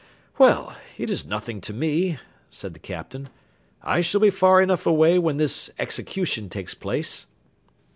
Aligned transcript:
"Well, 0.39 0.75
it 0.97 1.11
is 1.11 1.27
nothing 1.27 1.61
to 1.61 1.73
me," 1.73 2.17
said 2.49 2.73
the 2.73 2.79
Captain. 2.79 3.29
"I 3.83 4.01
shall 4.01 4.19
be 4.21 4.31
far 4.31 4.59
enough 4.59 4.87
away 4.87 5.19
when 5.19 5.37
this 5.37 5.69
execution 5.77 6.49
takes 6.49 6.73
place." 6.73 7.27